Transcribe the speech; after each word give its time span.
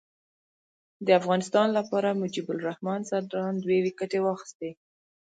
د 1.05 1.07
افغانستان 1.19 1.67
لپاره 1.77 2.17
مجيب 2.21 2.47
الرحمان 2.51 2.99
ځدراڼ 3.09 3.53
دوې 3.63 3.77
ویکټي 3.85 4.19
واخیستي. 4.21 4.71